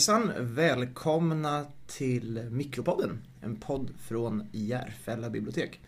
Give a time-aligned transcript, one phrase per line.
[0.00, 0.32] Hejsan!
[0.38, 5.80] Välkomna till Mikropodden, en podd från Järfälla bibliotek.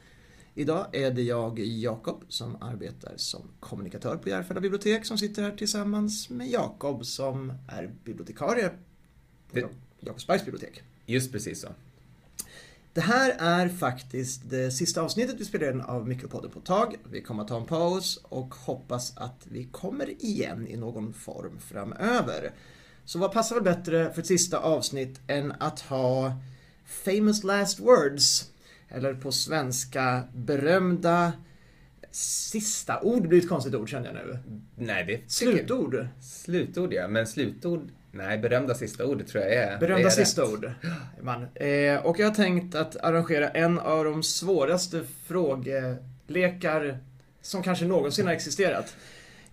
[0.55, 5.57] Idag är det jag, Jakob, som arbetar som kommunikatör på Järfälla bibliotek som sitter här
[5.57, 8.71] tillsammans med Jakob som är bibliotekarie
[9.53, 9.69] på
[10.01, 10.83] Jakobsbergs bibliotek.
[11.07, 11.69] Just precis så.
[12.93, 16.97] Det här är faktiskt det sista avsnittet vi spelar in av Mikropodden på ett tag.
[17.11, 21.59] Vi kommer att ta en paus och hoppas att vi kommer igen i någon form
[21.59, 22.53] framöver.
[23.05, 26.33] Så vad passar väl bättre för ett sista avsnitt än att ha
[26.87, 28.51] famous last words?
[28.89, 31.33] Eller på svenska berömda
[32.11, 34.39] sista ord blir ett konstigt ord känner jag nu.
[34.77, 36.07] Nej, det Slutord.
[36.21, 37.89] Slutord ja, men slutord...
[38.15, 39.79] Nej, berömda sista ordet tror jag är...
[39.79, 40.49] Berömda är sista rätt.
[40.49, 40.71] ord.
[41.23, 41.47] Man.
[41.55, 46.99] Eh, och jag har tänkt att arrangera en av de svåraste frågelekar
[47.43, 48.97] som kanske någonsin har existerat.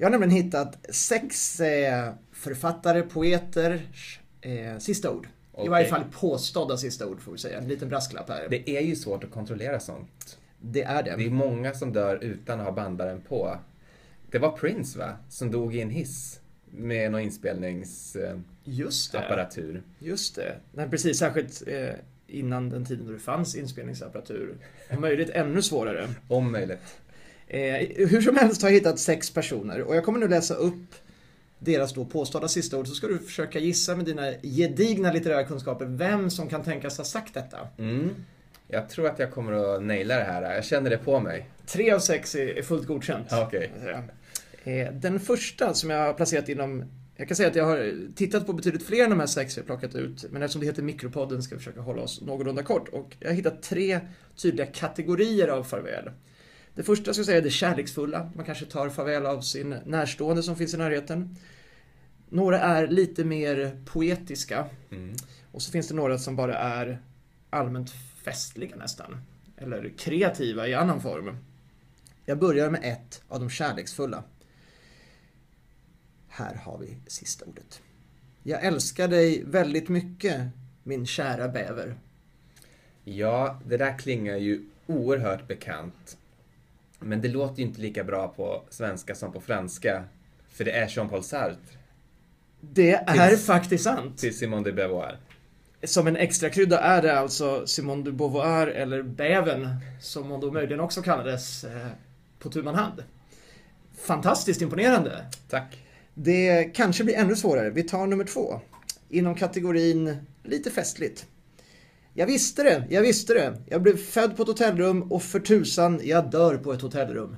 [0.02, 5.26] Jag har nämligen hittat sex eh, författare, poeters eh, sista ord.
[5.26, 5.70] I Okej.
[5.70, 7.58] varje fall påstådda sista ord får vi säga.
[7.58, 8.48] En liten brasklapp här.
[8.50, 10.40] Det, Det är ju svårt att kontrollera sånt.
[10.74, 11.16] är det.
[11.18, 13.58] Det är många som dör utan att ha bandaren på.
[14.32, 15.18] Det var Prince va?
[15.30, 18.44] Som dog i en hiss med någon inspelningsapparatur.
[18.64, 19.12] Just
[20.00, 20.06] det.
[20.08, 20.56] Just det.
[20.72, 21.18] Nej, precis.
[21.18, 21.90] Särskilt eh,
[22.28, 24.58] innan den tiden då det fanns inspelningsapparatur.
[24.90, 26.08] Om möjligt ännu svårare.
[26.28, 27.00] Om möjligt.
[27.50, 30.96] Eh, hur som helst har jag hittat sex personer och jag kommer nu läsa upp
[31.60, 35.86] deras då påstådda sista ord så ska du försöka gissa med dina gedigna litterära kunskaper
[35.86, 37.58] vem som kan tänkas ha sagt detta.
[37.78, 38.10] Mm.
[38.68, 40.56] Jag tror att jag kommer att naila det här.
[40.56, 41.50] Jag känner det på mig.
[41.66, 43.28] Tre av sex är fullt godkänt.
[43.32, 43.72] Okej.
[44.64, 48.46] Eh, Den första som jag har placerat inom jag kan säga att jag har tittat
[48.48, 50.84] på betydligt fler än de här sex jag har plockat ut, men eftersom det heter
[50.84, 52.88] Mikropodden ska vi försöka hålla oss någorlunda kort.
[52.88, 54.00] Och jag har hittat tre
[54.36, 56.10] tydliga kategorier av farväl.
[56.76, 58.32] Det första ska jag säga är det kärleksfulla.
[58.36, 61.36] Man kanske tar farväl av sin närstående som finns i närheten.
[62.30, 64.66] Några är lite mer poetiska.
[64.92, 65.16] Mm.
[65.52, 67.02] Och så finns det några som bara är
[67.50, 67.92] allmänt
[68.24, 69.22] festliga nästan.
[69.58, 71.38] Eller kreativa i annan form.
[72.26, 74.24] Jag börjar med ett av de kärleksfulla.
[76.28, 77.82] Här har vi sista ordet.
[78.44, 80.42] Jag älskar dig väldigt mycket,
[80.84, 81.96] min kära bäver.
[83.04, 86.18] Ja, det där klingar ju oerhört bekant.
[87.00, 90.04] Men det låter ju inte lika bra på svenska som på franska.
[90.50, 91.56] För det är Jean-Paul Sartre
[92.62, 94.18] Det är Tills- faktiskt sant.
[94.18, 95.18] till Simone de Beauvoir.
[95.84, 99.68] Som en extra krydda är det alltså Simone de Beauvoir, eller Bäven,
[100.02, 101.88] som hon då möjligen också kallades eh,
[102.40, 103.04] på tu man hand.
[104.02, 105.26] Fantastiskt imponerande.
[105.50, 105.78] Tack.
[106.14, 107.70] Det kanske blir ännu svårare.
[107.70, 108.62] Vi tar nummer två.
[109.10, 111.26] Inom kategorin lite festligt.
[112.20, 113.58] Jag visste det, jag visste det.
[113.66, 117.38] Jag blev född på ett hotellrum och för tusan, jag dör på ett hotellrum.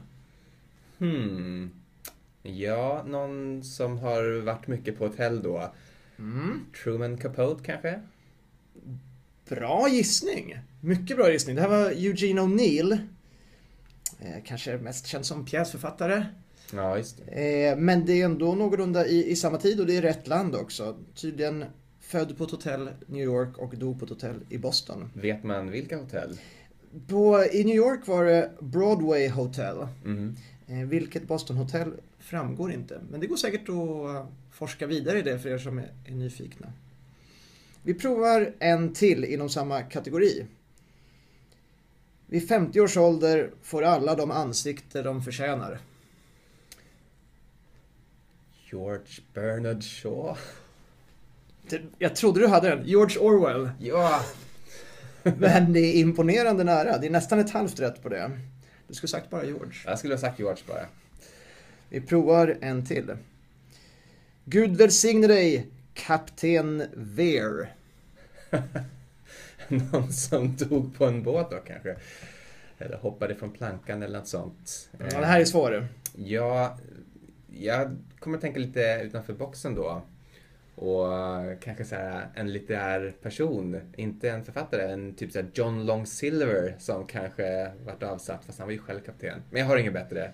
[0.97, 1.71] Hmm.
[2.43, 5.73] Ja, någon som har varit mycket på hotell då.
[6.19, 6.59] Mm.
[6.83, 8.01] Truman Capote kanske?
[9.49, 10.57] Bra gissning.
[10.81, 11.55] Mycket bra gissning.
[11.55, 12.97] Det här var Eugene O'Neill.
[14.19, 16.25] Eh, kanske mest känd som pjäsförfattare.
[16.73, 17.67] Ja, just det.
[17.69, 20.55] Eh, men det är ändå någorlunda i, i samma tid och det är rätt land
[20.55, 20.97] också.
[21.15, 21.65] Tydligen
[22.11, 25.09] född på ett hotell New York och dog på ett hotell i Boston.
[25.13, 26.39] Vet man vilka hotell?
[27.07, 29.77] På, I New York var det Broadway Hotel.
[30.67, 33.01] Eh, vilket Boston-hotell framgår inte.
[33.09, 36.73] Men det går säkert att forska vidare i det för er som är, är nyfikna.
[37.83, 40.45] Vi provar en till inom samma kategori.
[42.25, 45.79] Vid 50 års ålder får alla de ansikter de förtjänar.
[48.71, 50.37] George Bernard Shaw?
[51.69, 52.85] Det- Jag trodde du hade den.
[52.85, 53.69] George Orwell.
[53.79, 54.21] Ja!
[55.37, 56.97] Men det är imponerande nära.
[56.97, 58.31] Det är nästan ett halvt rätt på det.
[58.87, 59.73] Du skulle sagt bara George.
[59.85, 60.85] Jag skulle ha sagt George bara.
[61.89, 63.11] Vi provar en till.
[64.45, 67.73] Gud välsigne dig, kapten Ver.
[69.67, 71.95] Någon som dog på en båt då kanske?
[72.77, 74.89] Eller hoppade från plankan eller något sånt.
[75.11, 75.87] Ja, det här är svårare.
[76.15, 76.77] Ja,
[77.59, 80.01] jag kommer tänka lite utanför boxen då.
[80.81, 81.07] Och
[81.61, 86.05] kanske så här en litterär person, inte en författare, en typ så här John Long
[86.05, 89.41] Silver som kanske varit avsatt fast han var ju själv kapten.
[89.49, 90.31] Men jag har inget bättre.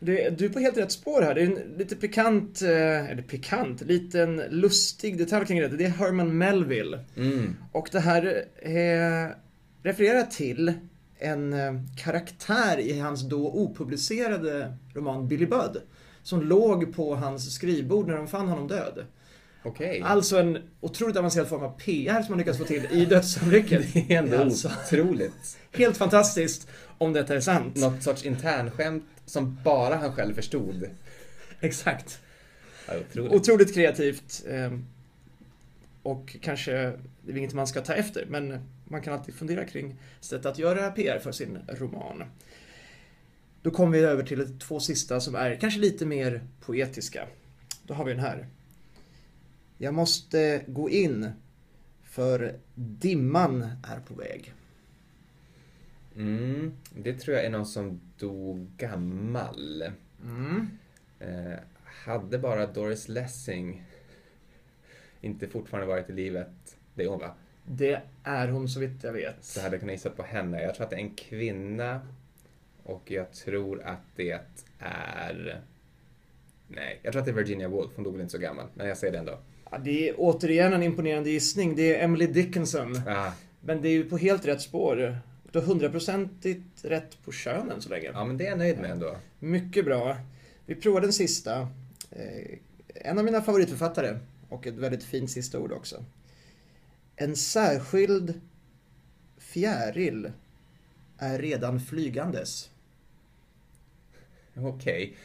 [0.00, 1.34] Det, du är på helt rätt spår här.
[1.34, 5.68] Det är en lite pikant, eh, eller pikant, liten lustig detalj kring det.
[5.68, 7.04] Det är Herman Melville.
[7.16, 7.56] Mm.
[7.72, 9.34] Och det här eh,
[9.82, 10.72] refererar till
[11.18, 15.82] en eh, karaktär i hans då opublicerade roman Billy Budd.
[16.22, 19.04] Som låg på hans skrivbord när de fann honom död.
[19.62, 20.02] Okej.
[20.04, 23.92] Alltså en otroligt avancerad form av PR som man lyckats få till i dödsögonblicket.
[23.92, 25.58] Det är ändå Det är alltså otroligt.
[25.72, 26.68] helt fantastiskt
[26.98, 27.76] om detta är sant.
[27.76, 30.84] Något sorts internskämt som bara han själv förstod.
[31.60, 32.20] Exakt.
[32.88, 33.32] Ja, otroligt.
[33.32, 34.44] Otroligt kreativt.
[34.48, 34.78] eh,
[36.02, 36.72] och kanske,
[37.22, 40.58] det är inget man ska ta efter, men man kan alltid fundera kring sätt att
[40.58, 42.24] göra PR för sin roman.
[43.62, 47.26] Då kommer vi över till två sista som är kanske lite mer poetiska.
[47.82, 48.46] Då har vi den här.
[49.78, 51.30] Jag måste gå in
[52.02, 54.52] för dimman är på väg.
[56.16, 59.84] Mm, det tror jag är någon som dog gammal.
[60.24, 60.68] Mm.
[61.18, 63.84] Eh, hade bara Doris Lessing
[65.20, 67.34] inte fortfarande varit i livet, det är hon va?
[67.64, 69.44] Det är hon så vitt jag vet.
[69.44, 70.62] Så hade jag kunnat gissa på henne.
[70.62, 72.00] Jag tror att det är en kvinna
[72.82, 74.40] och jag tror att det
[74.78, 75.62] är...
[76.68, 77.90] Nej, jag tror att det är Virginia Woolf.
[77.94, 79.38] Hon dog väl inte så gammal, men jag säger det ändå.
[79.70, 81.76] Ja, det är återigen en imponerande gissning.
[81.76, 82.96] Det är Emily Dickinson.
[83.06, 85.18] Ah, Men det är ju på helt rätt spår.
[85.52, 88.10] Du har hundraprocentigt rätt på könen så länge.
[88.12, 89.16] ja, men det är jag nöjd med ändå.
[89.38, 90.16] Mycket bra.
[90.66, 91.60] Vi provar den sista.
[92.10, 92.58] Eh,
[92.94, 94.18] En av mina favoritförfattare
[94.48, 96.04] och ett väldigt fint sista ord också.
[97.16, 98.40] En särskild
[99.38, 100.32] fjäril
[101.18, 102.70] är redan flygandes.
[104.56, 105.16] Okej.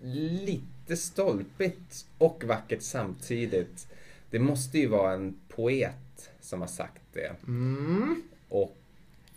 [0.00, 0.62] Lite
[0.96, 3.86] stolpigt och vackert samtidigt.
[4.30, 7.32] Det måste ju vara en poet som har sagt det.
[7.46, 8.22] Mm.
[8.48, 8.76] Och...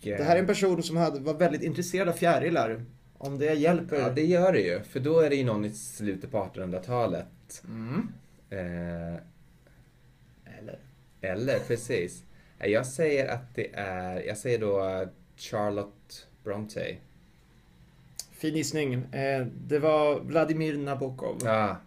[0.01, 2.85] eh, Det här är en person som hade, var väldigt intresserad av fjärilar.
[3.17, 3.99] Om det hjälper.
[3.99, 4.79] Ja, det gör det ju.
[4.83, 7.63] För då är det ju någon i slutet på 1800-talet.
[7.67, 8.07] Mm.
[8.49, 9.19] Eh,
[10.59, 10.79] Eller?
[11.21, 12.23] eller, precis.
[12.59, 14.21] Eh, Jag säger att det är...
[14.21, 15.05] Jag säger då
[15.37, 16.95] Charlotte Bronte.
[18.45, 18.93] Fin gissning.
[18.93, 21.37] Eh, Det var Vladimir Nabokov.
[21.43, 21.77] Ja.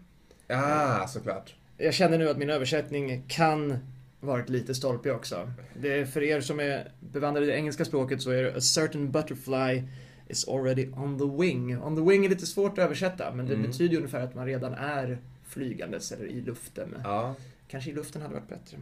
[0.49, 1.55] Ah, såklart.
[1.77, 3.79] Jag känner nu att min översättning kan
[4.21, 5.51] varit lite stolpig också.
[5.81, 8.61] Det är för er som är bevandrade i det engelska språket så är det A
[8.61, 9.83] certain butterfly
[10.29, 11.83] is already on the wing.
[11.83, 13.67] On the wing är lite svårt att översätta men det Mm.
[13.71, 15.19] betyder ungefär att man redan är
[15.49, 16.95] flygandes eller i luften.
[17.05, 17.35] Ja.
[17.69, 18.79] Kanske i luften hade varit bättre.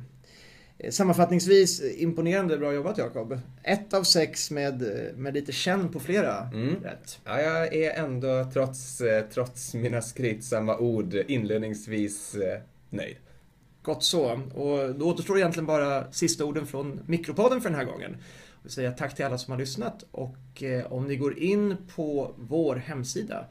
[0.78, 3.38] Eh, Sammanfattningsvis, eh, imponerande bra jobbat Jakob.
[3.62, 6.74] Ett av sex med, eh, med lite känn på flera Mm.
[6.82, 7.20] rätt.
[7.24, 9.02] Ja, jag är ändå, trots,
[9.34, 12.36] trots mina skrytsamma ord, inledningsvis
[12.90, 13.16] nöjd.
[13.82, 14.40] Gott så.
[14.54, 18.16] Och då återstår egentligen bara sista orden från Mikropodden för den här gången.
[18.64, 20.36] Och säga tack till alla som har lyssnat och
[20.88, 23.44] om ni går in på vår hemsida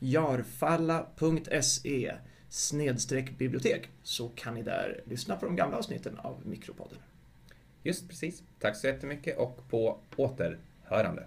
[0.00, 2.12] jarfalla.se
[2.52, 6.98] snedstreck bibliotek så kan ni där lyssna på de gamla avsnitten av Mikropodden.
[7.82, 8.42] Just precis.
[8.58, 11.26] Tack så jättemycket och på återhörande.